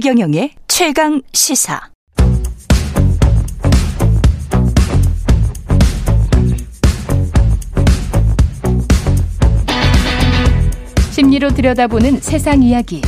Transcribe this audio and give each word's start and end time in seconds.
최경영의 0.00 0.52
최강 0.66 1.20
시사. 1.34 1.78
심리로 11.10 11.50
들여다보는 11.50 12.20
세상 12.20 12.62
이야기. 12.62 13.02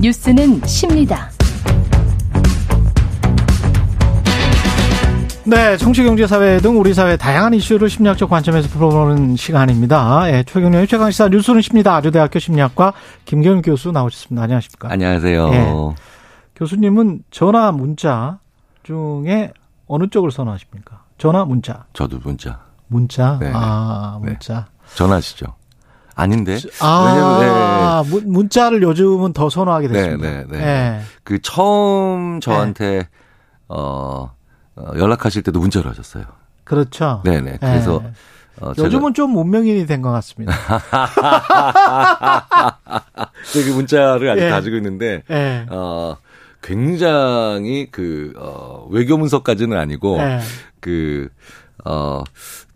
뉴스는 0.00 0.64
십니다. 0.66 1.32
네, 5.42 5.76
정치, 5.78 6.04
경제, 6.04 6.28
사회 6.28 6.58
등 6.58 6.78
우리 6.78 6.94
사회 6.94 7.16
다양한 7.16 7.54
이슈를 7.54 7.90
심리학적 7.90 8.30
관점에서 8.30 8.68
풀어보는 8.68 9.34
시간입니다. 9.34 10.32
예, 10.32 10.44
최경련의 10.46 10.86
최강시사 10.86 11.26
뉴스는 11.26 11.60
십니다. 11.60 11.96
아주대학교 11.96 12.38
심리학과 12.38 12.92
김경윤 13.24 13.62
교수 13.62 13.90
나오셨습니다. 13.90 14.44
안녕하십니까? 14.44 14.92
안녕하세요. 14.92 15.50
예. 15.54 16.10
교수님은 16.60 17.24
전화, 17.30 17.72
문자 17.72 18.38
중에 18.82 19.54
어느 19.86 20.08
쪽을 20.10 20.30
선호하십니까? 20.30 21.04
전화, 21.16 21.46
문자. 21.46 21.86
저도 21.94 22.18
문자. 22.22 22.60
문자? 22.86 23.38
네. 23.40 23.50
아, 23.54 24.18
네. 24.22 24.28
문자. 24.28 24.66
전화시죠. 24.94 25.46
아닌데. 26.14 26.58
아, 26.82 28.02
문- 28.06 28.30
문자를 28.30 28.82
요즘은 28.82 29.32
더 29.32 29.48
선호하게 29.48 29.88
네, 29.88 29.94
됐습니다. 29.94 30.30
네, 30.30 30.44
네. 30.50 30.58
예. 30.62 31.00
그 31.24 31.40
처음 31.40 32.40
저한테 32.40 33.08
어, 33.66 34.30
어, 34.76 34.84
연락하실 34.98 35.42
때도 35.44 35.60
문자로 35.60 35.88
하셨어요. 35.88 36.24
그렇죠. 36.64 37.22
네 37.24 37.40
네. 37.40 37.56
그래서 37.58 38.02
예. 38.04 38.12
어, 38.62 38.74
요즘은 38.76 39.14
좀 39.14 39.30
문명인이 39.30 39.86
된 39.86 40.02
것 40.02 40.10
같습니다. 40.12 40.52
되게 43.54 43.72
문자를 43.72 44.28
아직 44.28 44.42
예. 44.42 44.50
가지고 44.50 44.76
있는데 44.76 45.22
예. 45.30 45.64
어, 45.70 46.16
굉장히 46.62 47.88
그 47.90 48.32
어, 48.36 48.86
외교 48.90 49.16
문서까지는 49.16 49.76
아니고 49.76 50.18
예. 50.18 50.40
그 50.80 51.28
어, 51.84 52.22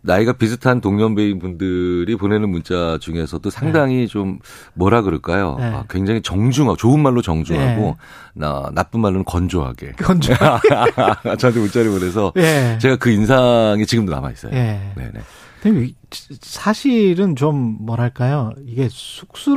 나이가 0.01 0.33
비슷한 0.33 0.81
동년배인 0.81 1.39
분들이 1.39 2.15
보내는 2.15 2.49
문자 2.49 2.97
중에서도 3.01 3.49
상당히 3.49 4.07
좀 4.07 4.39
뭐라 4.73 5.01
그럴까요? 5.01 5.55
네. 5.59 5.65
아, 5.65 5.83
굉장히 5.89 6.21
정중하고 6.21 6.77
좋은 6.77 6.99
말로 6.99 7.21
정중하고 7.21 7.97
나 8.33 8.69
나쁜 8.73 8.99
말로는 8.99 9.25
건조하게 9.25 9.93
건조. 9.93 10.33
저한테 11.39 11.59
문자를 11.59 11.91
보내서 11.91 12.33
예. 12.37 12.77
제가 12.79 12.97
그 12.97 13.09
인상이 13.09 13.85
지금도 13.85 14.11
남아 14.11 14.31
있어요. 14.31 14.51
예. 14.53 14.79
네네. 14.95 15.21
근데 15.61 15.91
사실은 16.41 17.35
좀 17.35 17.77
뭐랄까요? 17.79 18.53
이게 18.67 18.87
쑥스 18.91 19.49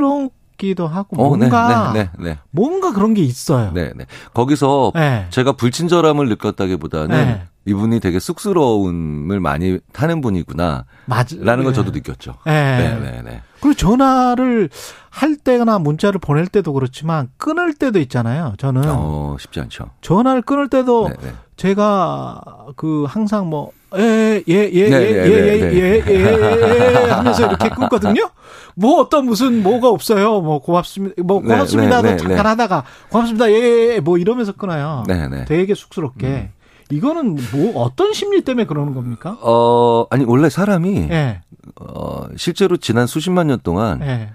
럽기도 0.59 0.87
하고 0.87 1.15
뭔가 1.15 1.93
네, 1.93 2.03
네, 2.03 2.09
네, 2.19 2.37
뭔가 2.51 2.91
그런 2.93 3.13
게 3.13 3.21
있어요. 3.21 3.71
네, 3.73 3.91
네. 3.95 4.05
거기서 4.33 4.91
네. 4.93 5.27
제가 5.29 5.53
불친절함을 5.53 6.27
느꼈다기보다는 6.29 7.07
네. 7.09 7.47
이분이 7.69 7.99
되게 7.99 8.19
쑥스러움을 8.19 9.39
많이 9.39 9.79
타는 9.93 10.21
분이구나. 10.21 10.85
맞. 11.05 11.27
라는 11.37 11.63
걸 11.63 11.73
네. 11.73 11.75
저도 11.75 11.91
느꼈죠. 11.91 12.35
예. 12.47 12.51
네, 12.51 12.99
네, 12.99 13.21
네. 13.23 13.41
그리고 13.61 13.75
전화를 13.75 14.69
할 15.09 15.35
때나 15.35 15.79
문자를 15.79 16.19
보낼 16.19 16.47
때도 16.47 16.73
그렇지만 16.73 17.29
끊을 17.37 17.73
때도 17.73 17.99
있잖아요. 17.99 18.53
저는 18.57 18.83
어, 18.85 19.35
쉽지 19.39 19.59
않죠. 19.59 19.91
전화를 20.01 20.41
끊을 20.41 20.69
때도 20.69 21.09
네, 21.09 21.15
네. 21.21 21.33
제가 21.57 22.41
그 22.75 23.05
항상 23.07 23.49
뭐 23.49 23.71
예, 23.97 24.43
예, 24.47 24.53
예, 24.53 24.71
예, 24.71 24.89
네, 24.89 24.95
예, 24.95 25.11
네, 25.11 25.25
예, 25.25 25.59
네, 25.59 25.73
예, 25.73 26.03
예, 26.07 27.05
예, 27.07 27.09
하면서 27.09 27.47
이렇게 27.47 27.69
끊거든요. 27.69 28.29
뭐 28.75 29.01
어떤 29.01 29.25
무슨 29.25 29.63
뭐가 29.63 29.89
없어요. 29.89 30.41
뭐 30.41 30.59
고맙습니다. 30.59 31.21
뭐 31.23 31.41
네, 31.41 31.47
고맙습니다도 31.49 32.01
네, 32.03 32.11
네, 32.11 32.17
잠깐 32.17 32.37
네. 32.37 32.49
하다가 32.49 32.83
고맙습니다. 33.09 33.49
예, 33.51 33.55
예, 33.55 33.95
예, 33.95 33.99
뭐 33.99 34.17
이러면서 34.17 34.53
끊어요. 34.53 35.03
네, 35.07 35.27
네. 35.27 35.45
되게 35.45 35.75
쑥스럽게. 35.75 36.51
이거는 36.91 37.37
뭐 37.53 37.83
어떤 37.83 38.13
심리 38.13 38.41
때문에 38.41 38.65
그러는 38.65 38.93
겁니까? 38.93 39.37
어, 39.41 40.07
아니, 40.09 40.25
원래 40.25 40.49
사람이, 40.49 41.07
예, 41.11 41.41
어, 41.79 42.27
실제로 42.35 42.77
지난 42.77 43.05
수십만 43.05 43.47
년 43.47 43.59
동안 43.63 44.01
예. 44.01 44.29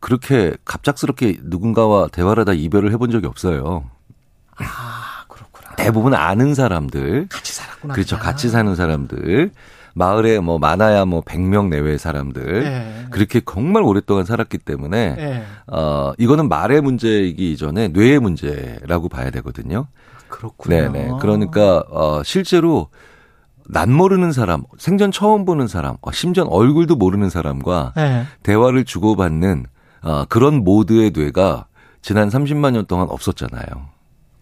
그렇게 0.00 0.54
갑작스럽게 0.64 1.38
누군가와 1.44 2.08
대화를 2.08 2.40
하다 2.40 2.54
이별을 2.54 2.90
해본 2.92 3.10
적이 3.10 3.26
없어요. 3.28 3.84
아, 4.56 5.24
그렇구나. 5.28 5.76
대부분 5.76 6.14
아는 6.14 6.54
사람들, 6.54 7.28
같이 7.28 7.52
살았구나. 7.52 7.94
그렇죠. 7.94 8.16
그냥. 8.16 8.24
같이 8.26 8.48
사는 8.48 8.74
사람들, 8.74 9.52
마을에 9.94 10.40
뭐 10.40 10.58
많아야 10.58 11.04
뭐 11.04 11.20
100명 11.20 11.68
내외의 11.68 11.98
사람들, 11.98 12.64
예. 12.64 13.06
그렇게 13.10 13.40
정말 13.40 13.84
오랫동안 13.84 14.24
살았기 14.24 14.58
때문에, 14.58 15.16
예. 15.16 15.44
어, 15.68 16.12
이거는 16.18 16.48
말의 16.48 16.80
문제이기 16.80 17.52
이전에 17.52 17.88
뇌의 17.88 18.18
문제라고 18.18 19.08
봐야 19.08 19.30
되거든요. 19.30 19.86
그렇군요. 20.30 20.74
네네. 20.92 21.10
그러니까, 21.20 21.84
어, 21.90 22.22
실제로 22.24 22.88
난 23.68 23.92
모르는 23.92 24.32
사람, 24.32 24.64
생전 24.78 25.12
처음 25.12 25.44
보는 25.44 25.68
사람, 25.68 25.96
어, 26.00 26.10
심지어 26.12 26.44
얼굴도 26.44 26.96
모르는 26.96 27.30
사람과 27.30 27.92
예. 27.98 28.24
대화를 28.42 28.84
주고받는, 28.84 29.66
어, 30.02 30.24
그런 30.28 30.64
모드의 30.64 31.12
뇌가 31.14 31.66
지난 32.02 32.28
30만 32.30 32.72
년 32.72 32.86
동안 32.86 33.08
없었잖아요. 33.10 33.90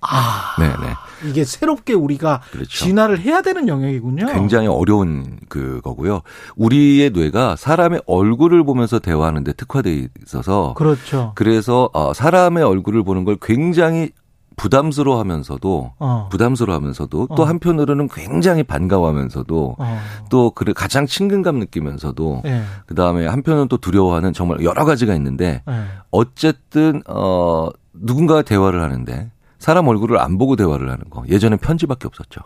아, 0.00 0.54
네네. 0.59 0.94
이게 1.26 1.44
새롭게 1.44 1.93
우리가 1.93 2.41
그렇죠. 2.53 2.69
진화를 2.69 3.19
해야 3.19 3.43
되는 3.43 3.66
영역이군요. 3.66 4.26
굉장히 4.32 4.69
어려운 4.69 5.41
그거고요. 5.49 6.22
우리의 6.56 7.10
뇌가 7.10 7.56
사람의 7.56 8.03
얼굴을 8.06 8.65
보면서 8.65 9.00
대화하는데 9.00 9.53
특화돼 9.55 10.09
있어서 10.22 10.75
그렇죠. 10.75 11.32
그래서 11.34 11.91
어, 11.93 12.15
사람의 12.15 12.62
얼굴을 12.62 13.03
보는 13.03 13.25
걸 13.25 13.37
굉장히 13.43 14.10
부담스러워하면서도 14.58 15.92
어. 15.98 16.28
부담스러워하면서도 16.30 17.28
어. 17.30 17.34
또 17.34 17.44
한편으로는 17.46 18.08
굉장히 18.08 18.62
반가워하면서도 18.62 19.76
어. 19.78 19.98
또 20.28 20.50
그래 20.50 20.74
가장 20.74 21.06
친근감 21.06 21.58
느끼면서도 21.58 22.42
예. 22.44 22.62
그 22.86 22.94
다음에 22.94 23.26
한편은 23.26 23.69
또 23.69 23.78
두려워하는 23.78 24.34
정말 24.34 24.62
여러 24.62 24.84
가지가 24.84 25.14
있는데 25.14 25.62
예. 25.69 25.84
어쨌든 26.10 27.02
어 27.08 27.69
누군가와 27.94 28.42
대화를 28.42 28.82
하는데 28.82 29.30
사람 29.58 29.88
얼굴을 29.88 30.19
안 30.19 30.36
보고 30.36 30.56
대화를 30.56 30.90
하는 30.90 31.04
거 31.08 31.25
예전엔 31.28 31.58
편지밖에 31.58 32.06
없었죠. 32.06 32.40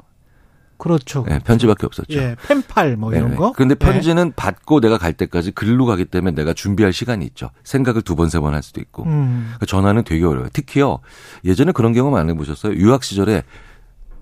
그렇죠. 0.83 1.25
네, 1.29 1.39
편지밖에 1.39 1.87
없었죠. 1.87 2.19
예, 2.19 2.35
펜팔 2.49 2.97
뭐 2.97 3.13
이런 3.13 3.27
네네. 3.27 3.37
거. 3.37 3.53
그런데 3.53 3.77
예. 3.81 3.85
편지는 3.85 4.33
받고 4.35 4.81
내가 4.81 4.99
갈 4.99 5.13
때까지 5.13 5.53
글로 5.53 5.87
가기 5.87 6.07
때문에 6.07 6.35
내가 6.35 6.53
준비할 6.55 6.93
시간이 6.93 7.25
있죠. 7.27 7.51
생각을 7.63 8.03
두 8.03 8.17
번, 8.17 8.29
세 8.29 8.41
번 8.41 8.53
할 8.53 8.65
수도 8.65 8.81
있고. 8.81 9.05
음. 9.05 9.45
그러니까 9.59 9.67
전화는 9.67 10.03
되게 10.03 10.25
어려워요. 10.25 10.49
특히요. 10.53 10.99
예전에 11.45 11.71
그런 11.71 11.93
경험 11.93 12.17
안 12.17 12.29
해보셨어요? 12.31 12.75
유학 12.75 13.05
시절에 13.05 13.45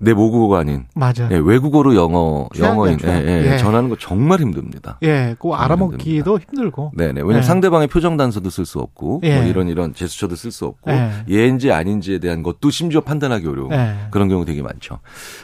내 0.01 0.13
모국어가 0.13 0.59
아닌 0.59 0.85
맞아. 0.95 1.29
예, 1.31 1.37
외국어로 1.37 1.95
영어, 1.95 2.47
영어인, 2.57 2.97
예. 3.05 3.09
예, 3.09 3.53
예. 3.53 3.57
전하는 3.57 3.87
거 3.89 3.95
정말 3.97 4.39
힘듭니다. 4.39 4.97
예, 5.03 5.35
그거 5.37 5.55
알아먹기도 5.55 6.39
힘들고. 6.39 6.91
네 6.95 7.07
네. 7.13 7.21
왜냐면 7.21 7.37
예. 7.37 7.41
상대방의 7.43 7.87
표정 7.87 8.17
단서도 8.17 8.49
쓸 8.49 8.65
수 8.65 8.79
없고, 8.79 9.21
예. 9.23 9.35
뭐 9.37 9.45
이런 9.45 9.67
이런 9.67 9.93
제스처도 9.93 10.35
쓸 10.35 10.51
수 10.51 10.65
없고, 10.65 10.89
예. 10.91 11.11
예인지 11.29 11.71
아닌지에 11.71 12.17
대한 12.17 12.41
것도 12.41 12.71
심지어 12.71 13.01
판단하기 13.01 13.47
어려운 13.47 13.71
예. 13.73 14.07
그런 14.09 14.27
경우 14.27 14.43
되게 14.43 14.63
많죠. 14.63 14.99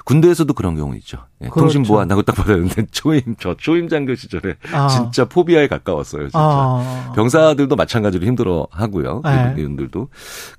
군대에서도 0.06 0.52
그런 0.54 0.76
경우 0.76 0.96
있죠. 0.98 1.20
예, 1.42 1.50
그렇죠. 1.50 1.60
통신 1.60 1.84
보안 1.84 2.02
한다고 2.02 2.24
딱 2.24 2.36
받았는데 2.36 2.88
초임, 2.92 3.22
저 3.40 3.56
초임 3.56 3.88
장교 3.90 4.16
시절에 4.16 4.56
아. 4.74 4.88
진짜 4.88 5.26
포비아에 5.26 5.68
가까웠어요. 5.68 6.24
진짜. 6.24 6.40
아. 6.40 7.14
병사들도 7.16 7.76
마찬가지로 7.76 8.26
힘들어 8.26 8.68
하고요. 8.72 9.22
예. 9.28 9.62
이분들도. 9.62 10.08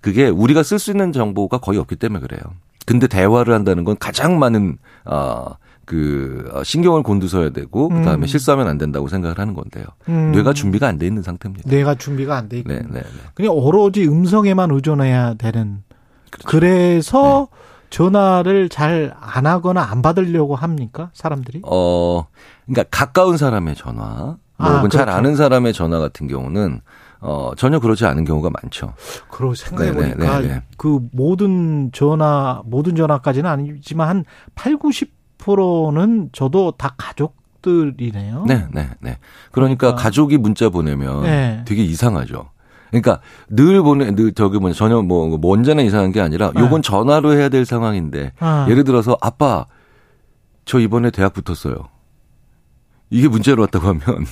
그게 0.01 0.29
우리가 0.29 0.63
쓸 0.63 0.79
수 0.79 0.93
있는 0.93 1.13
정보가 1.13 1.59
거의 1.59 1.79
없기 1.79 1.97
때문에 1.97 2.21
그래요. 2.21 2.41
근데 2.87 3.07
대화를 3.07 3.53
한다는 3.55 3.85
건 3.85 3.97
가장 3.99 4.39
많은, 4.39 4.79
어, 5.05 5.57
그, 5.85 6.49
어, 6.53 6.63
신경을 6.65 7.03
곤두서야 7.03 7.51
되고, 7.51 7.89
그 7.89 8.03
다음에 8.03 8.25
음. 8.25 8.27
실수하면 8.27 8.69
안 8.69 8.79
된다고 8.79 9.09
생각을 9.09 9.39
하는 9.39 9.55
건데요. 9.55 9.85
음. 10.09 10.33
뇌가 10.33 10.53
준비가 10.53 10.87
안 10.87 10.99
돼 10.99 11.07
있는 11.07 11.23
상태입니다. 11.23 11.69
뇌가 11.69 11.95
준비가 11.97 12.37
안 12.37 12.49
돼 12.49 12.59
있고. 12.59 12.69
네, 12.73 12.81
네, 12.81 13.01
네. 13.01 13.03
그냥 13.35 13.53
오로지 13.55 14.07
음성에만 14.07 14.71
의존해야 14.71 15.35
되는. 15.35 15.83
그렇죠. 16.31 16.49
그래서 16.49 17.49
네. 17.51 17.59
전화를 17.91 18.69
잘 18.69 19.15
안 19.21 19.47
하거나 19.47 19.83
안 19.91 20.03
받으려고 20.03 20.57
합니까? 20.57 21.11
사람들이? 21.15 21.63
어, 21.65 22.27
그러니까 22.67 22.85
가까운 22.91 23.37
사람의 23.39 23.75
전화, 23.77 24.03
뭐 24.05 24.37
아, 24.59 24.77
혹은 24.77 24.91
잘 24.91 25.05
그렇죠. 25.07 25.19
아는 25.19 25.37
사람의 25.37 25.73
전화 25.73 25.99
같은 25.99 26.27
경우는 26.29 26.81
어, 27.21 27.51
전혀 27.57 27.79
그렇지 27.81 28.05
않은 28.07 28.25
경우가 28.25 28.51
많죠. 28.51 28.95
그러고 29.31 29.55
생각해 29.55 29.93
보니까 29.93 30.17
네, 30.17 30.27
네, 30.27 30.41
네, 30.41 30.49
네. 30.55 30.63
그 30.77 31.01
모든 31.13 31.91
전화 31.93 32.63
모든 32.65 32.95
전화까지는 32.95 33.51
아니지만 33.51 34.09
한 34.09 34.25
8, 34.55 34.77
90%는 34.77 36.31
저도 36.33 36.73
다 36.73 36.95
가족들이네요. 36.97 38.45
네, 38.47 38.67
네, 38.73 38.89
네. 39.01 39.19
그러니까 39.51 39.89
그러니까. 39.89 39.95
가족이 39.95 40.39
문자 40.39 40.69
보내면 40.69 41.23
네. 41.25 41.65
되게 41.67 41.83
이상하죠. 41.83 42.51
그러니까 42.91 43.21
늘 43.49 43.83
보내, 43.83 44.11
늘 44.13 44.33
저기 44.33 44.59
뭐 44.59 44.73
전혀 44.73 45.03
뭐, 45.03 45.37
뭐 45.37 45.53
언제나 45.53 45.83
이상한 45.83 46.13
게 46.13 46.21
아니라 46.21 46.53
네. 46.55 46.61
요건 46.61 46.83
전화로 46.83 47.35
해야 47.35 47.49
될 47.49 47.65
상황인데 47.65 48.33
아. 48.39 48.67
예를 48.69 48.85
들어서 48.85 49.17
아빠 49.21 49.67
저 50.65 50.79
이번에 50.79 51.11
대학 51.11 51.33
붙었어요. 51.35 51.89
이게 53.11 53.29
문제로 53.29 53.63
왔다고 53.63 53.87
하면 53.89 54.03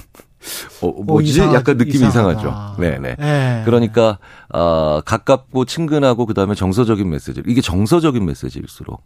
어, 0.82 0.88
뭐지? 1.02 1.30
이상하- 1.30 1.54
약간 1.54 1.76
느낌이 1.76 2.06
이상하다. 2.06 2.40
이상하죠. 2.40 2.80
네네. 2.80 3.16
예. 3.20 3.62
그러니까 3.64 4.18
어, 4.52 5.00
가깝고 5.04 5.64
친근하고 5.64 6.26
그다음에 6.26 6.54
정서적인 6.54 7.08
메시지. 7.08 7.42
이게 7.46 7.60
정서적인 7.60 8.24
메시지일수록 8.24 9.02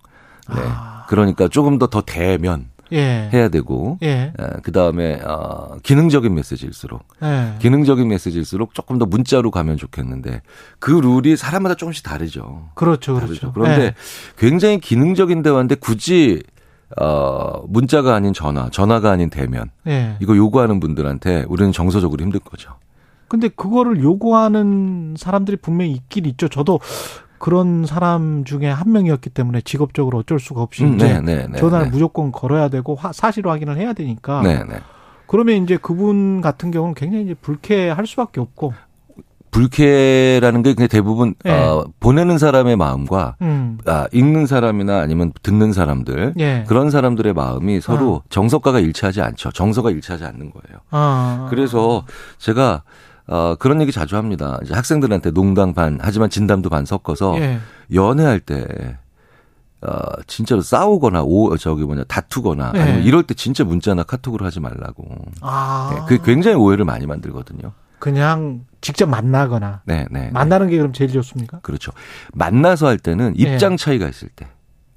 네. 0.55 0.61
아. 0.65 1.05
그러니까 1.09 1.49
조금 1.49 1.79
더 1.79 1.87
더 1.87 2.03
대면 2.03 2.67
예. 2.93 3.31
해야 3.33 3.49
되고 3.49 3.99
예. 4.03 4.33
그 4.65 4.73
다음에 4.73 5.21
어, 5.25 5.77
기능적인 5.85 6.35
메시지일수록 6.35 7.05
예. 7.23 7.55
기능적인 7.61 8.07
메시지일수록 8.09 8.75
조금 8.75 8.99
더 8.99 9.07
문자로 9.07 9.53
가면 9.53 9.77
좋겠는데 9.77 10.43
그 10.81 10.91
룰이 10.91 11.37
사람마다 11.37 11.77
조금씩 11.77 12.05
다르죠. 12.05 12.69
그렇죠, 12.75 13.15
다르죠. 13.15 13.53
그렇죠. 13.53 13.53
그런데 13.53 13.85
예. 13.85 13.95
굉장히 14.37 14.81
기능적인 14.81 15.43
대화인데 15.43 15.77
굳이 15.77 16.43
어 17.01 17.63
문자가 17.69 18.15
아닌 18.15 18.33
전화, 18.33 18.69
전화가 18.71 19.11
아닌 19.11 19.31
대면 19.31 19.71
예. 19.87 20.17
이거 20.21 20.37
요구하는 20.37 20.81
분들한테 20.81 21.45
우리는 21.49 21.71
정서적으로 21.73 22.23
힘든 22.23 22.41
거죠. 22.45 22.73
근데 23.29 23.49
그거를 23.49 24.03
요구하는 24.03 25.15
사람들이 25.17 25.57
분명히 25.59 25.93
있긴 25.93 26.27
있죠. 26.27 26.49
저도 26.49 26.81
그런 27.39 27.87
사람 27.87 28.45
중에 28.45 28.69
한 28.69 28.91
명이었기 28.93 29.31
때문에 29.31 29.61
직업적으로 29.63 30.19
어쩔 30.19 30.41
수가 30.41 30.61
없이 30.63 30.85
음, 30.85 30.97
이제 30.97 31.21
네, 31.21 31.47
네, 31.47 31.59
전화를 31.59 31.87
네. 31.87 31.91
무조건 31.93 32.33
걸어야 32.33 32.69
되고 32.69 32.95
화- 32.97 33.13
사실 33.13 33.47
확인을 33.49 33.77
해야 33.79 33.93
되니까 33.93 34.43
네, 34.43 34.63
네. 34.65 34.81
그러면 35.27 35.63
이제 35.63 35.77
그분 35.81 36.41
같은 36.41 36.71
경우는 36.73 36.95
굉장히 36.95 37.25
이제 37.25 37.35
불쾌할 37.35 38.05
수밖에 38.07 38.41
없고 38.41 38.75
불쾌라는 39.51 40.63
게 40.63 40.75
그냥 40.75 40.89
대부분 40.89 41.35
네. 41.45 41.53
어, 41.53 41.87
보내는 42.01 42.39
사람의 42.39 42.77
마음과 42.77 43.37
음. 43.43 43.79
아, 43.85 44.07
읽는 44.13 44.47
사람이나 44.47 45.01
아니면 45.01 45.33
듣는 45.43 45.73
사람들 45.73 46.35
예. 46.39 46.65
그런 46.69 46.91
사람들의 46.91 47.33
마음이 47.33 47.81
서로 47.81 48.23
정서가가 48.31 48.81
일치하지 48.81 49.21
않죠. 49.21 49.51
정서가 49.53 49.91
일치하지 49.91 50.25
않는 50.25 50.51
거예요. 50.51 50.81
아. 50.91 51.47
그래서 51.51 52.05
제가 52.39 52.83
어, 53.27 53.55
그런 53.59 53.81
얘기 53.81 53.93
자주 53.93 54.17
합니다. 54.17 54.59
이제 54.65 54.75
학생들한테 54.75 55.31
농담 55.31 55.73
반 55.73 55.99
하지만 56.01 56.31
진담도 56.31 56.69
반 56.69 56.85
섞어서 56.85 57.37
예. 57.41 57.61
연애할 57.93 58.41
때 58.41 58.67
어, 59.83 59.93
진짜로 60.27 60.61
싸우거나 60.61 61.23
오 61.23 61.57
저기 61.57 61.85
뭐냐 61.85 62.05
다투거나 62.05 62.73
네. 62.73 62.81
아니면 62.81 63.03
이럴 63.03 63.23
때 63.23 63.35
진짜 63.35 63.65
문자나 63.65 64.03
카톡으로 64.03 64.45
하지 64.45 64.61
말라고. 64.61 65.07
아. 65.41 65.91
네, 65.95 66.01
그게 66.07 66.33
굉장히 66.33 66.57
오해를 66.57 66.85
많이 66.85 67.07
만들거든요. 67.07 67.73
그냥 68.01 68.65
직접 68.81 69.09
만나거나 69.09 69.83
네, 69.85 70.07
네. 70.11 70.31
만나는 70.33 70.69
게 70.69 70.77
그럼 70.77 70.93
제일 70.93 71.13
좋습니까? 71.13 71.61
그렇죠. 71.61 71.93
만나서 72.33 72.89
할 72.89 72.99
때는 72.99 73.35
네. 73.35 73.53
입장 73.53 73.77
차이가 73.77 74.09
있을 74.09 74.29
때 74.29 74.49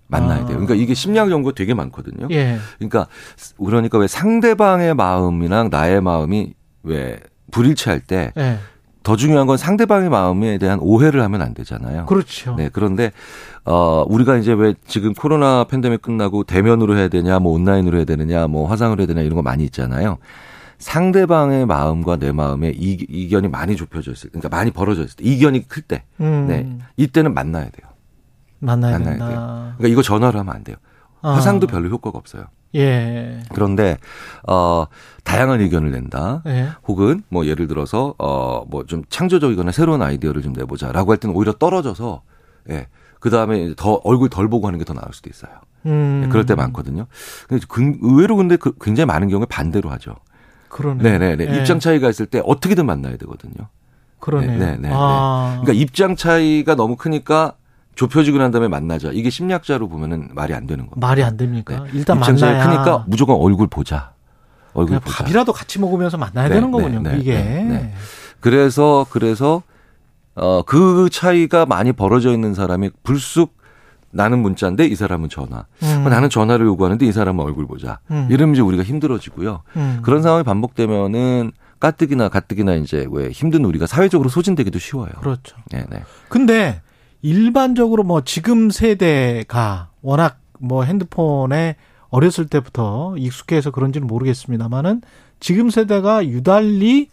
만나야 0.08 0.40
아. 0.40 0.46
돼요. 0.46 0.58
그러니까 0.58 0.76
이게 0.76 0.94
심리학 0.94 1.30
연구가 1.30 1.54
되게 1.56 1.74
많거든요. 1.74 2.28
예. 2.32 2.58
그러니까 2.78 3.08
그러니까 3.58 3.98
왜 3.98 4.08
상대방의 4.08 4.96
마음이랑 4.96 5.70
나의 5.70 6.02
마음이 6.02 6.54
왜 6.84 7.20
불일치할 7.52 8.02
때더 8.02 8.32
예. 8.38 8.60
중요한 9.18 9.48
건 9.48 9.58
상대방의 9.58 10.10
마음에 10.10 10.58
대한 10.58 10.80
오해를 10.80 11.22
하면 11.22 11.42
안 11.42 11.54
되잖아요. 11.54 12.06
그렇죠. 12.06 12.56
네, 12.56 12.70
그런데 12.72 13.12
어 13.66 14.06
우리가 14.08 14.38
이제 14.38 14.54
왜 14.54 14.76
지금 14.88 15.14
코로나 15.14 15.66
팬데믹 15.66 16.02
끝나고 16.02 16.44
대면으로 16.44 16.96
해야 16.96 17.08
되냐, 17.10 17.40
뭐 17.40 17.54
온라인으로 17.54 17.98
해야 17.98 18.06
되느냐, 18.06 18.48
뭐 18.48 18.68
화상으로 18.70 19.02
해야 19.02 19.08
되냐 19.08 19.22
이런 19.22 19.36
거 19.36 19.42
많이 19.42 19.64
있잖아요. 19.66 20.20
상대방의 20.80 21.66
마음과 21.66 22.18
내 22.18 22.32
마음의 22.32 22.76
이, 22.78 23.06
이견이 23.10 23.48
많이 23.48 23.76
좁혀져 23.76 24.12
있을 24.12 24.30
때, 24.30 24.40
그러니까 24.40 24.56
많이 24.56 24.72
벌어져 24.72 25.04
있을 25.04 25.16
때, 25.18 25.24
이견이 25.24 25.68
클 25.68 25.82
때, 25.84 26.04
음. 26.22 26.46
네, 26.48 26.78
이때는 26.98 27.34
만나야 27.34 27.66
돼요. 27.66 27.90
만나야, 28.60 28.94
만나야 29.00 29.10
된다. 29.18 29.28
돼요. 29.28 29.38
그러니까 29.78 29.88
이거 29.88 30.02
전화로 30.02 30.40
하면 30.40 30.54
안 30.56 30.64
돼요. 30.64 30.78
아. 31.22 31.32
화상도 31.34 31.68
별로 31.68 31.90
효과가 31.90 32.18
없어요. 32.18 32.46
예. 32.76 33.40
그런데 33.54 33.98
어 34.48 34.86
다양한 35.24 35.62
의견을 35.62 35.92
낸다. 35.92 36.42
예. 36.48 36.70
혹은 36.88 37.22
뭐 37.30 37.46
예를 37.46 37.68
들어서 37.68 38.16
어뭐 38.18 38.86
좀 38.88 39.04
창조적이거나 39.10 39.72
새로운 39.72 40.02
아이디어를 40.02 40.42
좀 40.42 40.54
내보자라고 40.54 41.12
할 41.12 41.18
때는 41.20 41.36
오히려 41.36 41.54
떨어져서 41.54 42.24
예. 42.72 42.88
그 43.20 43.30
다음에 43.30 43.74
더 43.76 44.02
얼굴 44.04 44.30
덜 44.30 44.50
보고 44.50 44.66
하는 44.68 44.80
게 44.80 44.86
더 44.86 44.94
나을 44.94 45.06
수도 45.12 45.30
있어요. 45.30 45.52
음. 45.86 46.24
예, 46.26 46.30
그럴 46.30 46.46
때 46.46 46.56
많거든요. 46.56 47.06
근데 47.48 47.64
그- 47.70 47.96
의외로 48.02 48.36
근데 48.38 48.56
그 48.56 48.74
굉장히 48.82 49.06
많은 49.06 49.30
경우에 49.30 49.46
반대로 49.46 49.90
하죠. 49.92 50.16
그러네. 50.74 51.04
네네네. 51.04 51.54
예. 51.54 51.60
입장 51.60 51.80
차이가 51.80 52.10
있을 52.10 52.26
때 52.26 52.42
어떻게든 52.44 52.86
만나야 52.86 53.16
되거든요. 53.18 53.68
그러네. 54.20 54.48
네, 54.48 54.58
네, 54.58 54.78
네, 54.80 54.90
아. 54.92 55.60
그러니까 55.62 55.74
입장 55.74 56.16
차이가 56.16 56.76
너무 56.76 56.96
크니까 56.96 57.54
좁혀지고 57.96 58.40
난 58.40 58.52
다음에 58.52 58.68
만나자. 58.68 59.12
이게 59.14 59.30
심리학자로 59.30 59.88
보면은 59.88 60.30
말이 60.34 60.54
안 60.54 60.66
되는 60.66 60.88
겁니다. 60.88 61.06
말이 61.08 61.24
안 61.24 61.38
됩니까? 61.38 61.84
네. 61.84 61.90
일단 61.94 62.18
입장 62.18 62.36
만나야 62.36 62.66
크니까 62.68 63.06
무조건 63.08 63.38
얼굴 63.38 63.68
보자. 63.68 64.14
얼굴 64.74 65.00
보자. 65.00 65.24
밥이라도 65.24 65.54
같이 65.54 65.80
먹으면서 65.80 66.18
만나야 66.18 66.48
네, 66.48 66.56
되는 66.56 66.72
네, 66.72 66.78
거군요. 66.78 67.02
네, 67.02 67.18
이게. 67.20 67.34
네, 67.36 67.64
네. 67.64 67.94
그래서 68.40 69.06
그래서 69.12 69.62
어 70.36 70.64
그 70.66 71.10
차이가 71.12 71.68
많이 71.68 71.92
벌어져 71.92 72.32
있는 72.32 72.56
사람이 72.56 72.90
불쑥 73.04 73.56
나는 74.14 74.40
문자인데 74.40 74.86
이 74.86 74.96
사람은 74.96 75.30
전화. 75.30 75.66
음. 75.82 76.04
나는 76.06 76.30
전화를 76.30 76.66
요구하는데 76.66 77.06
이 77.06 77.12
사람은 77.12 77.44
얼굴 77.44 77.68
보자. 77.68 78.00
음. 78.12 78.28
이러면 78.30 78.56
이제 78.56 78.62
우리가 78.62 78.84
힘들어지고요. 78.84 79.64
음. 79.76 80.00
그런 80.04 80.22
상황이 80.22 80.44
반복되면은 80.44 81.52
까뜩이나 81.80 82.30
가뜩이나 82.30 82.76
이제 82.76 83.06
왜 83.12 83.30
힘든 83.30 83.66
우리가 83.66 83.88
사회적으로 83.88 84.30
소진되기도 84.30 84.80
쉬워요. 84.80 85.12
그렇죠. 85.20 85.58
네, 85.70 85.84
네. 85.90 86.04
근데 86.30 86.82
일반적으로 87.22 88.04
뭐 88.04 88.22
지금 88.22 88.70
세대가 88.70 89.90
워낙 90.02 90.38
뭐 90.60 90.84
핸드폰에 90.84 91.76
어렸을 92.10 92.48
때부터 92.48 93.16
익숙해서 93.18 93.72
그런지는 93.72 94.08
모르겠습니다만은 94.08 95.02
지금 95.40 95.70
세대가 95.70 96.26
유달리 96.26 97.10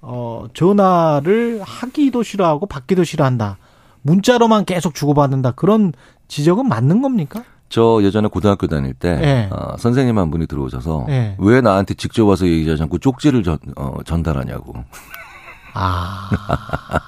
어 0.00 0.46
전화를 0.54 1.60
하기도 1.62 2.22
싫어하고 2.22 2.66
받기도 2.66 3.04
싫어한다. 3.04 3.58
문자로만 4.02 4.64
계속 4.64 4.94
주고받는다. 4.94 5.52
그런 5.52 5.92
지적은 6.28 6.68
맞는 6.68 7.02
겁니까? 7.02 7.42
저 7.68 8.00
예전에 8.02 8.28
고등학교 8.28 8.66
다닐 8.66 8.94
때 8.94 9.16
네. 9.16 9.48
어, 9.50 9.76
선생님 9.78 10.16
한 10.18 10.30
분이 10.30 10.46
들어오셔서 10.46 11.04
네. 11.08 11.36
왜 11.38 11.60
나한테 11.60 11.94
직접 11.94 12.24
와서 12.26 12.46
얘기하지 12.46 12.82
않고 12.84 12.98
쪽지를 12.98 13.42
전, 13.42 13.58
어, 13.76 13.96
전달하냐고. 14.04 14.74
아. 15.74 16.30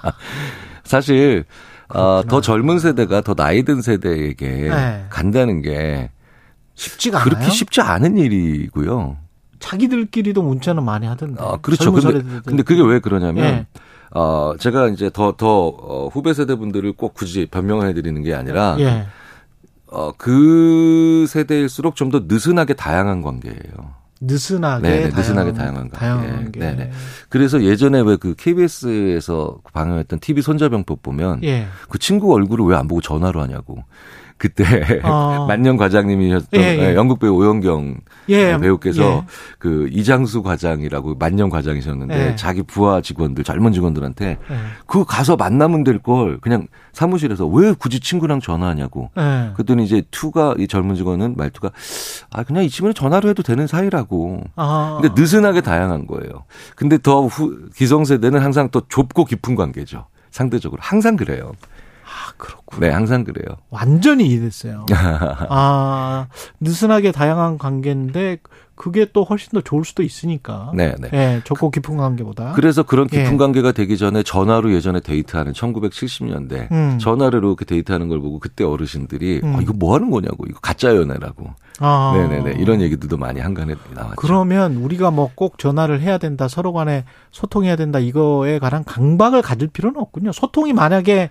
사실 0.85 1.45
어, 1.89 2.21
그렇구나. 2.23 2.23
더 2.29 2.41
젊은 2.41 2.79
세대가 2.79 3.21
더 3.23 3.35
나이 3.35 3.63
든 3.63 3.81
세대에게 3.81 4.49
네. 4.49 5.07
간다는 5.09 5.63
게 5.63 6.11
쉽지가 6.75 7.21
그렇게 7.25 7.37
않아요. 7.45 7.51
쉽지 7.51 7.81
않은 7.81 8.17
일이고요. 8.19 9.17
자기들끼리도 9.59 10.43
문자는 10.43 10.83
많이 10.85 11.07
하던데. 11.07 11.43
아, 11.43 11.57
그렇죠. 11.61 11.93
근데, 11.93 12.07
세대들. 12.07 12.43
근데 12.43 12.63
그게 12.63 12.83
왜 12.83 12.99
그러냐면 12.99 13.45
예. 13.45 13.67
어, 14.13 14.55
제가 14.59 14.89
이제 14.89 15.11
더, 15.13 15.33
더, 15.37 15.69
어, 15.69 16.09
후배 16.09 16.35
세대 16.35 16.55
분들을 16.57 16.93
꼭 16.95 17.15
굳이 17.15 17.47
변명을 17.51 17.89
해드리는 17.89 18.23
게 18.23 18.35
아니라, 18.35 18.77
예. 18.79 19.07
어, 19.87 20.13
그 20.17 21.27
세대일수록 21.29 21.97
좀 21.97 22.11
더 22.11 22.23
느슨하게 22.27 22.75
다양한 22.75 23.23
관계예요. 23.23 24.01
느슨하게 24.23 24.89
네, 24.89 25.09
네, 25.09 25.17
느슨하게 25.17 25.53
다양한, 25.55 25.89
다양한 25.91 25.91
관계. 25.91 26.29
다양한 26.29 26.53
게. 26.53 26.61
네, 26.61 26.75
네. 26.77 26.91
그래서 27.29 27.63
예전에 27.63 28.01
왜 28.01 28.17
그 28.17 28.35
KBS에서 28.37 29.59
방영했던 29.73 30.19
TV 30.21 30.43
손자병법 30.43 31.03
보면 31.03 31.43
예. 31.45 31.67
그 31.89 31.99
친구 31.99 32.33
얼굴을 32.35 32.67
왜 32.67 32.77
안 32.77 32.87
보고 32.89 33.01
전화로 33.01 33.41
하냐고. 33.41 33.83
그때 34.41 34.65
아. 35.03 35.45
만년 35.47 35.77
과장님이셨던 35.77 36.59
예, 36.59 36.79
예. 36.79 36.95
영국 36.95 37.21
배우 37.21 37.35
오영경 37.35 37.99
예. 38.31 38.57
배우께서 38.57 39.03
예. 39.03 39.23
그 39.59 39.87
이장수 39.93 40.43
과장이라고 40.43 41.17
만년 41.17 41.51
과장이셨는데 41.51 42.29
예. 42.31 42.37
자기 42.37 42.63
부하 42.63 43.03
직원들 43.03 43.45
젊은 43.45 43.73
직원들한테 43.75 44.27
예. 44.31 44.57
그 44.87 45.05
가서 45.05 45.37
만나면 45.37 45.85
될 45.85 46.01
걸 46.01 46.39
그냥 46.41 46.67
사무실에서 46.95 47.47
왜 47.47 47.75
굳이 47.75 48.01
친구랑 48.01 48.41
전화하냐고. 48.41 49.11
예. 49.19 49.51
그랬더니 49.53 49.85
이제 49.85 50.03
투가 50.11 50.55
이 50.59 50.67
젊은 50.67 50.95
직원은 50.95 51.35
말투가 51.37 51.71
아 52.33 52.43
그냥 52.43 52.65
이 52.65 52.71
친구는 52.71 52.95
전화로 52.95 53.29
해도 53.29 53.43
되는 53.43 53.67
사이라고. 53.67 54.41
아. 54.57 54.99
근데 55.03 55.21
느슨하게 55.21 55.61
다양한 55.61 56.07
거예요. 56.07 56.45
근데 56.77 56.97
더 56.97 57.27
후, 57.27 57.69
기성세대는 57.77 58.41
항상 58.41 58.71
또 58.71 58.81
좁고 58.89 59.27
깊은 59.27 59.55
관계죠. 59.57 60.07
상대적으로 60.31 60.81
항상 60.83 61.17
그래요. 61.17 61.53
아, 62.11 62.33
그렇군. 62.37 62.81
네, 62.81 62.91
항상 62.91 63.23
그래요. 63.25 63.57
완전히 63.71 64.27
이해됐어요. 64.29 64.87
아, 65.49 66.27
느슨하게 66.61 67.13
다양한 67.13 67.57
관계인데 67.59 68.39
그게 68.75 69.07
또 69.13 69.25
훨씬 69.25 69.51
더 69.53 69.61
좋을 69.61 69.85
수도 69.85 70.03
있으니까. 70.03 70.73
네, 70.75 70.95
네. 70.99 71.09
예, 71.13 71.41
좁고 71.45 71.71
깊은 71.71 71.99
관계보다. 71.99 72.53
그래서 72.53 72.83
그런 72.83 73.07
깊은 73.09 73.35
예. 73.35 73.37
관계가 73.37 73.73
되기 73.73 73.99
전에 73.99 74.23
전화로 74.23 74.73
예전에 74.73 75.01
데이트하는 75.01 75.53
1970년대 75.53 76.71
음. 76.73 76.99
전화로 76.99 77.39
이렇게 77.39 77.65
데이트하는 77.67 78.09
걸 78.09 78.21
보고 78.21 78.39
그때 78.39 78.65
어르신들이 78.65 79.41
음. 79.45 79.55
어, 79.55 79.61
이거 79.61 79.75
뭐 79.75 79.95
하는 79.95 80.11
거냐고 80.11 80.47
이거 80.49 80.59
가짜 80.61 80.97
연애라고 80.97 81.51
아. 81.79 82.13
네네네 82.17 82.59
이런 82.59 82.81
얘기들도 82.81 83.19
많이 83.19 83.39
한간에 83.41 83.75
나왔죠. 83.95 84.17
그러면 84.17 84.77
우리가 84.77 85.11
뭐 85.11 85.31
꼭 85.35 85.59
전화를 85.59 86.01
해야 86.01 86.19
된다, 86.19 86.49
서로 86.49 86.73
간에 86.73 87.05
소통해야 87.31 87.77
된다, 87.77 87.99
이거에 87.99 88.59
관한 88.59 88.85
강박을 88.85 89.43
가질 89.43 89.69
필요는 89.69 90.01
없군요. 90.01 90.33
소통이 90.33 90.73
만약에 90.73 91.31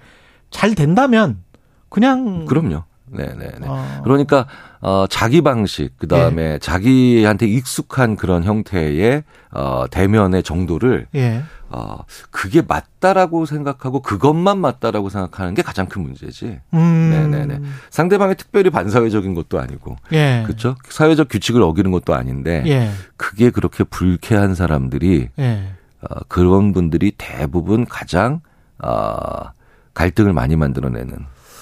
잘 0.50 0.75
된다면 0.75 1.44
그냥 1.89 2.46
그럼요. 2.46 2.84
네네네. 3.12 3.65
어. 3.68 4.01
그러니까 4.03 4.46
어 4.82 5.06
자기 5.10 5.41
방식 5.41 5.98
그 5.98 6.08
다음에 6.08 6.53
예. 6.53 6.60
자기한테 6.60 7.48
익숙한 7.48 8.15
그런 8.15 8.44
형태의 8.44 9.24
어 9.51 9.86
대면의 9.89 10.44
정도를 10.44 11.08
예. 11.15 11.44
어 11.70 11.98
그게 12.29 12.62
맞다라고 12.62 13.46
생각하고 13.46 14.01
그것만 14.01 14.60
맞다라고 14.60 15.10
생각하는 15.10 15.53
게 15.56 15.63
가장 15.63 15.88
큰 15.88 16.03
문제지. 16.03 16.60
음. 16.74 17.10
네네네. 17.32 17.62
상대방이 17.89 18.36
특별히 18.36 18.70
반사회적인 18.70 19.34
것도 19.34 19.60
아니고 19.60 19.96
예. 20.13 20.44
그렇죠? 20.46 20.75
사회적 20.88 21.29
규칙을 21.29 21.62
어기는 21.63 21.89
것도 21.91 22.13
아닌데 22.13 22.63
예. 22.68 22.91
그게 23.18 23.50
그렇게 23.50 23.84
불쾌한 23.84 24.53
사람들이 24.53 25.29
예. 25.39 25.74
어, 26.01 26.20
그런 26.27 26.74
분들이 26.74 27.12
대부분 27.18 27.86
가장 27.86 28.41
어, 28.82 29.51
갈등을 29.93 30.34
많이 30.34 30.55
만들어내는 30.55 31.17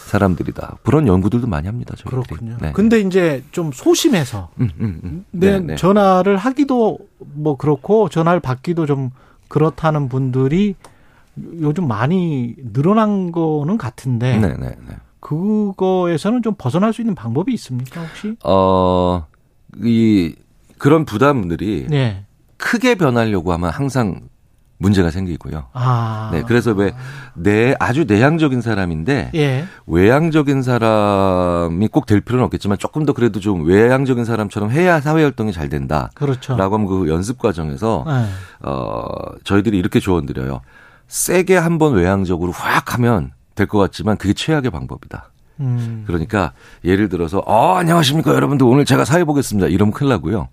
사람들이다. 0.07 0.77
그런 0.83 1.07
연구들도 1.07 1.47
많이 1.47 1.67
합니다. 1.67 1.95
저희들이. 1.97 2.09
그렇군요. 2.09 2.57
네. 2.61 2.71
근데 2.71 2.99
이제 2.99 3.43
좀 3.51 3.71
소심해서 3.71 4.49
음, 4.59 4.69
음, 4.79 5.01
음. 5.03 5.25
네, 5.31 5.59
네, 5.59 5.59
네. 5.59 5.75
전화를 5.75 6.37
하기도 6.37 6.99
뭐 7.19 7.57
그렇고 7.57 8.07
전화를 8.09 8.39
받기도 8.39 8.85
좀 8.85 9.11
그렇다는 9.49 10.07
분들이 10.09 10.75
요즘 11.61 11.87
많이 11.87 12.55
늘어난 12.73 13.31
거는 13.31 13.77
같은데 13.77 14.37
네, 14.37 14.47
네, 14.57 14.75
네. 14.87 14.95
그거에서는 15.19 16.41
좀 16.41 16.55
벗어날 16.57 16.93
수 16.93 17.01
있는 17.01 17.13
방법이 17.13 17.53
있습니까 17.53 18.01
혹시? 18.01 18.35
어, 18.43 19.25
이 19.83 20.35
그런 20.77 21.05
부담들이 21.05 21.87
네. 21.89 22.23
크게 22.57 22.95
변하려고 22.95 23.51
하면 23.53 23.69
항상 23.69 24.21
문제가 24.79 25.09
생기고요. 25.11 25.65
아. 25.73 26.29
네, 26.31 26.43
그래서 26.47 26.71
왜 26.71 26.93
내 27.39 27.75
아주 27.79 28.05
내향적인 28.07 28.61
사람인데 28.61 29.31
예. 29.35 29.65
외향적인 29.85 30.63
사람이 30.63 31.87
꼭 31.89 32.05
될 32.07 32.21
필요는 32.21 32.45
없겠지만 32.45 32.77
조금 32.77 33.05
더 33.05 33.13
그래도 33.13 33.39
좀 33.39 33.65
외향적인 33.65 34.25
사람처럼 34.25 34.71
해야 34.71 34.99
사회 35.01 35.21
활동이 35.23 35.51
잘 35.53 35.69
된다라고 35.69 36.13
그렇죠. 36.15 36.55
하면 36.55 36.85
그 36.87 37.09
연습 37.09 37.37
과정에서 37.37 38.03
네. 38.07 38.25
어 38.67 39.05
저희들이 39.43 39.77
이렇게 39.77 39.99
조언 39.99 40.25
드려요. 40.25 40.61
세게 41.07 41.55
한번 41.57 41.93
외향적으로 41.93 42.51
확 42.51 42.93
하면 42.95 43.31
될 43.55 43.67
것 43.67 43.77
같지만 43.79 44.17
그게 44.17 44.33
최악의 44.33 44.71
방법이다. 44.71 45.31
음. 45.59 46.03
그러니까 46.07 46.53
예를 46.83 47.09
들어서 47.09 47.39
어 47.45 47.75
안녕하십니까 47.75 48.33
여러분들 48.33 48.65
오늘 48.67 48.85
제가 48.85 49.05
사회 49.05 49.23
보겠습니다. 49.23 49.67
이러면 49.67 49.91
큰일 49.93 50.09
나고요. 50.09 50.47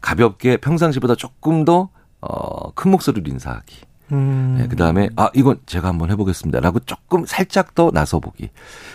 가볍게 0.00 0.56
평상시보다 0.58 1.14
조금 1.14 1.64
더 1.64 1.88
어, 2.24 2.72
큰 2.74 2.90
목소리로 2.90 3.30
인사하기. 3.30 3.80
음. 4.12 4.56
네, 4.58 4.68
그 4.68 4.76
다음에, 4.76 5.08
아, 5.16 5.30
이건 5.34 5.60
제가 5.66 5.88
한번 5.88 6.10
해보겠습니다. 6.10 6.60
라고 6.60 6.78
조금 6.80 7.26
살짝 7.26 7.74
더 7.74 7.90
나서보기. 7.92 8.50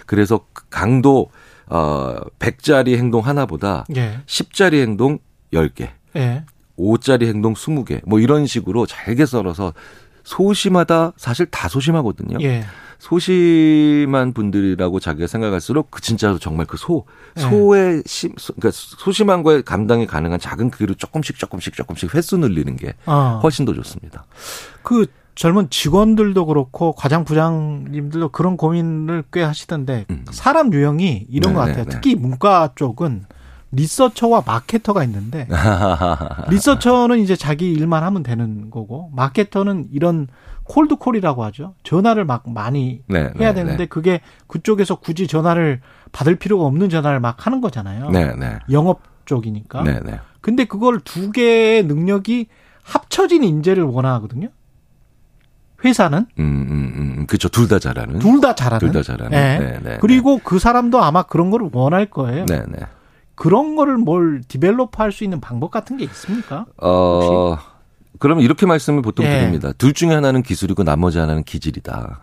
그래서 0.05 0.45
강도, 0.69 1.29
어, 1.67 2.15
100짜리 2.39 2.95
행동 2.97 3.25
하나보다 3.25 3.85
예. 3.95 4.19
10짜리 4.25 4.81
행동 4.81 5.19
10개, 5.53 5.89
예. 6.15 6.43
5짜리 6.77 7.27
행동 7.27 7.53
20개, 7.53 8.01
뭐 8.05 8.19
이런 8.19 8.47
식으로 8.47 8.85
잘게 8.85 9.25
썰어서 9.25 9.73
소심하다, 10.23 11.13
사실 11.17 11.45
다 11.47 11.67
소심하거든요. 11.67 12.37
예. 12.41 12.63
소심한 12.99 14.33
분들이라고 14.33 14.99
자기가 14.99 15.27
생각할수록 15.27 15.89
그 15.89 16.01
진짜로 16.01 16.37
정말 16.37 16.65
그 16.67 16.77
소, 16.77 17.05
네. 17.35 17.41
소의 17.41 18.03
심, 18.05 18.33
소- 18.37 18.53
그러니까 18.53 18.71
소심한 18.73 19.41
거에 19.41 19.61
감당이 19.61 20.05
가능한 20.05 20.39
작은 20.39 20.69
크기로 20.69 20.93
조금씩 20.95 21.37
조금씩 21.39 21.73
조금씩 21.75 22.13
횟수 22.13 22.37
늘리는 22.37 22.75
게 22.75 22.93
어. 23.05 23.39
훨씬 23.41 23.65
더 23.65 23.73
좋습니다. 23.73 24.25
그 24.83 25.07
젊은 25.35 25.69
직원들도 25.69 26.45
그렇고 26.45 26.91
과장 26.91 27.23
부장님들도 27.23 28.29
그런 28.29 28.57
고민을 28.57 29.23
꽤 29.31 29.41
하시던데 29.41 30.05
음. 30.09 30.25
사람 30.31 30.73
유형이 30.73 31.27
이런 31.29 31.53
네, 31.53 31.57
것 31.57 31.65
네, 31.65 31.71
같아요. 31.71 31.85
네. 31.85 31.89
특히 31.91 32.15
문과 32.15 32.73
쪽은 32.75 33.23
리서처와 33.71 34.43
마케터가 34.45 35.03
있는데 35.03 35.47
리서처는 36.49 37.19
이제 37.19 37.35
자기 37.35 37.71
일만 37.71 38.03
하면 38.03 38.23
되는 38.23 38.69
거고 38.71 39.11
마케터는 39.13 39.89
이런 39.91 40.27
콜드콜이라고 40.63 41.43
하죠. 41.45 41.73
전화를 41.83 42.25
막 42.25 42.49
많이 42.49 43.01
네, 43.07 43.31
해야 43.39 43.49
네, 43.49 43.53
되는데 43.53 43.77
네. 43.77 43.85
그게 43.87 44.21
그쪽에서 44.47 44.95
굳이 44.95 45.27
전화를 45.27 45.81
받을 46.11 46.35
필요가 46.35 46.65
없는 46.65 46.89
전화를 46.89 47.19
막 47.19 47.45
하는 47.45 47.59
거잖아요. 47.61 48.09
네, 48.11 48.33
네. 48.35 48.59
영업 48.71 49.01
쪽이니까. 49.25 49.83
네, 49.83 49.99
네. 50.03 50.19
근데 50.41 50.65
그걸 50.65 50.99
두 50.99 51.31
개의 51.31 51.83
능력이 51.85 52.47
합쳐진 52.83 53.43
인재를 53.43 53.83
원하거든요. 53.83 54.49
회사는 55.83 56.25
음, 56.39 56.43
음, 56.43 56.93
음. 57.19 57.25
그쵸. 57.27 57.47
둘다 57.49 57.79
잘하는. 57.79 58.19
둘 58.19 58.41
다 58.41 58.53
잘하는. 58.53 58.79
둘 58.79 58.91
다 58.91 59.01
잘하는. 59.01 59.81
네. 59.83 59.97
그리고 60.01 60.39
그 60.43 60.59
사람도 60.59 61.01
아마 61.01 61.23
그런 61.23 61.49
거를 61.51 61.69
원할 61.71 62.05
거예요. 62.07 62.45
네, 62.47 62.63
네. 62.67 62.79
그런 63.39 63.75
거를 63.75 63.97
뭘 63.97 64.41
디벨롭 64.47 64.99
할 64.99 65.11
수 65.11 65.23
있는 65.23 65.39
방법 65.41 65.71
같은 65.71 65.97
게 65.97 66.03
있습니까? 66.05 66.65
어, 66.77 67.57
그럼 68.19 68.41
이렇게 68.41 68.65
말씀을 68.65 69.01
보통 69.01 69.25
예. 69.25 69.39
드립니다. 69.39 69.71
둘 69.77 69.93
중에 69.93 70.13
하나는 70.13 70.43
기술이고 70.43 70.83
나머지 70.83 71.17
하나는 71.19 71.43
기질이다. 71.43 72.19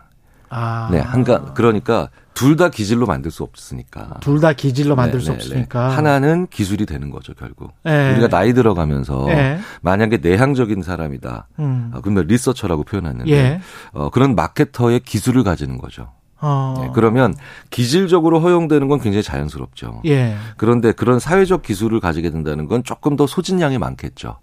아. 0.49 0.89
네, 0.93 1.01
한가, 1.01 1.55
그러니까 1.55 2.09
둘 2.35 2.57
다 2.57 2.69
기질로 2.69 3.07
만들 3.07 3.31
수 3.31 3.43
없으니까. 3.43 4.19
둘 4.21 4.41
다 4.41 4.53
기질로 4.53 4.95
만들 4.95 5.19
네, 5.21 5.25
수 5.25 5.31
네, 5.31 5.37
없으니까. 5.37 5.89
네. 5.89 5.95
하나는 5.95 6.47
기술이 6.49 6.85
되는 6.87 7.11
거죠, 7.11 7.33
결국. 7.35 7.73
예. 7.87 8.13
우리가 8.13 8.29
나이 8.29 8.53
들어가면서 8.53 9.27
예. 9.31 9.59
만약에 9.81 10.19
내향적인 10.19 10.83
사람이다. 10.83 11.49
음. 11.59 11.91
아, 11.95 12.01
그러면 12.03 12.27
리서처라고 12.27 12.85
표현하는데 12.85 13.31
예. 13.33 13.61
어, 13.93 14.11
그런 14.11 14.35
마케터의 14.35 15.01
기술을 15.01 15.45
가지는 15.45 15.79
거죠. 15.79 16.13
어. 16.41 16.75
네, 16.83 16.91
그러면 16.95 17.35
기질적으로 17.71 18.41
허용되는 18.41 18.89
건 18.89 19.01
굉장히 19.01 19.23
자연스럽죠. 19.23 20.03
예. 20.07 20.37
그런데 20.57 20.93
그런 20.93 21.19
사회적 21.19 21.63
기술을 21.63 22.01
가지게 22.01 22.31
된다는 22.31 22.67
건 22.67 22.85
조금 22.85 23.17
더 23.17 23.27
소진량이 23.27 23.79
많겠죠. 23.79 24.37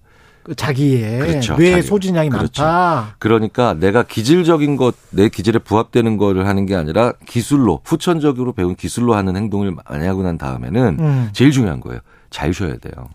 그 0.44 0.56
자기의 0.56 1.20
그렇죠. 1.20 1.56
뇌 1.56 1.72
자기. 1.72 1.82
소진량이 1.84 2.30
그렇죠. 2.30 2.64
많다. 2.64 3.16
그러니까 3.20 3.74
내가 3.76 4.04
기질적인 4.04 4.76
것, 4.76 4.94
내 5.12 5.30
기질에 5.30 5.60
부합되는 5.60 6.18
거를 6.18 6.48
하는 6.48 6.66
게 6.66 6.76
아니라 6.76 7.14
기술로, 7.26 7.80
후천적으로 7.86 8.52
배운 8.52 8.76
기술로 8.76 9.16
하는 9.16 9.38
행동을 9.38 9.74
많이 9.88 10.06
하고 10.06 10.22
난 10.24 10.38
다음에는 10.38 10.98
음. 11.00 11.30
제일 11.32 11.52
중요한 11.52 11.80
거예요. 11.80 12.02
잘 12.30 12.54
쉬어야 12.54 12.76
돼요. 12.76 13.08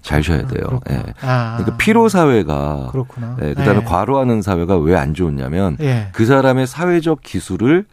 잘 0.00 0.22
쉬어야 0.22 0.46
돼요. 0.46 0.64
그렇구나. 0.66 0.98
예. 0.98 1.02
아. 1.20 1.56
그러니까 1.58 1.76
피로 1.76 2.08
사회가 2.08 2.88
그렇구나. 2.92 3.36
예, 3.42 3.48
그다음에 3.54 3.80
예. 3.80 3.84
과로하는 3.84 4.40
사회가 4.40 4.76
왜 4.78 4.94
안 4.96 5.12
좋냐면 5.14 5.76
예. 5.80 6.08
그 6.12 6.24
사람의 6.24 6.66
사회적 6.68 7.20
기술을 7.22 7.84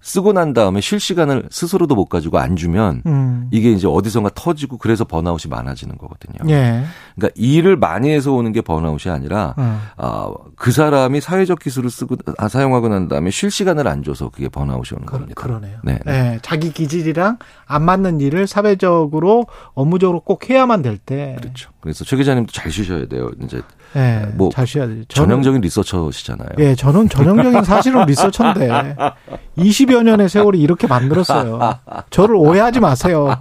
쓰고 0.00 0.32
난 0.32 0.52
다음에 0.52 0.80
쉴 0.80 1.00
시간을 1.00 1.48
스스로도 1.50 1.94
못 1.94 2.06
가지고 2.06 2.38
안 2.38 2.56
주면 2.56 3.02
음. 3.06 3.48
이게 3.50 3.70
이제 3.70 3.86
어디선가 3.86 4.30
터지고 4.34 4.78
그래서 4.78 5.04
번아웃이 5.04 5.50
많아지는 5.50 5.98
거거든요. 5.98 6.50
예. 6.50 6.84
그러니까 7.16 7.34
일을 7.34 7.76
많이 7.76 8.10
해서 8.10 8.32
오는 8.32 8.52
게 8.52 8.60
번아웃이 8.60 9.12
아니라 9.12 9.54
음. 9.58 9.80
아, 9.96 10.30
그 10.56 10.70
사람이 10.70 11.20
사회적 11.20 11.58
기술을 11.58 11.90
쓰고 11.90 12.16
아, 12.38 12.48
사용하고 12.48 12.88
난 12.88 13.08
다음에 13.08 13.30
쉴 13.30 13.50
시간을 13.50 13.88
안 13.88 14.02
줘서 14.02 14.28
그게 14.28 14.48
번아웃이 14.48 14.96
오는 14.96 15.06
그, 15.06 15.12
겁니다. 15.12 15.34
그러네요. 15.34 15.78
네. 15.82 15.98
예, 16.06 16.38
자기 16.42 16.72
기질이랑 16.72 17.38
안 17.66 17.82
맞는 17.82 18.20
일을 18.20 18.46
사회적으로 18.46 19.46
업무적으로 19.74 20.20
꼭 20.20 20.48
해야만 20.48 20.82
될 20.82 20.98
때. 20.98 21.36
그렇죠. 21.40 21.70
그래서 21.88 22.04
최 22.04 22.16
기자님도 22.18 22.52
잘 22.52 22.70
쉬셔야 22.70 23.06
돼요. 23.06 23.30
이제 23.42 23.62
예, 23.96 24.26
뭐잘 24.34 24.66
쉬어야 24.66 24.86
되죠. 24.86 25.04
저는- 25.04 25.14
전형적인 25.14 25.62
리서처시잖아요. 25.62 26.48
예, 26.58 26.74
저는 26.74 27.08
전형적인 27.08 27.64
사실은 27.64 28.04
리서처인데 28.04 28.94
20여 29.56 30.02
년의 30.02 30.28
세월이 30.28 30.60
이렇게 30.60 30.86
만들었어요. 30.86 31.78
저를 32.10 32.34
오해하지 32.36 32.80
마세요. 32.80 33.34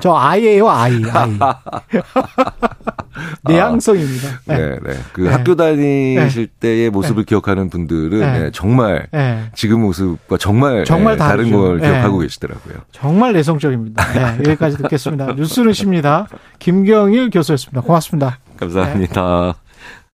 저 0.00 0.14
아이예요, 0.14 0.68
아이, 0.70 1.02
아이. 1.12 1.36
내향성입니다. 3.44 4.40
네. 4.46 4.56
네, 4.56 4.78
네. 4.84 4.96
그 5.12 5.22
네. 5.22 5.30
학교 5.30 5.56
다니실 5.56 6.48
때의 6.60 6.90
모습을 6.90 7.24
기억하는 7.24 7.70
분들은 7.70 8.20
네. 8.20 8.38
네, 8.38 8.50
정말 8.52 9.06
예, 9.14 9.50
지금 9.54 9.80
모습과 9.82 10.38
정말, 10.38 10.84
정말 10.84 11.14
네, 11.14 11.18
다른. 11.18 11.48
걸 11.50 11.78
네. 11.78 11.88
기억하고 11.88 12.18
계시더라고요. 12.18 12.74
정말 12.92 13.32
내성적입니다. 13.32 14.12
네, 14.12 14.38
여기까지 14.50 14.76
듣겠습니다. 14.78 15.32
뉴스는 15.32 15.72
쉽니다. 15.72 16.26
김경일 16.58 17.30
교수였습니다. 17.30 17.80
고맙습니다. 17.80 18.38
감사합니다. 18.58 19.54